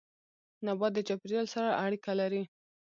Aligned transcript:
نبات 0.65 0.91
د 0.95 0.99
چاپيريال 1.07 1.47
سره 1.55 1.69
اړيکه 1.83 2.11
لري 2.21 2.41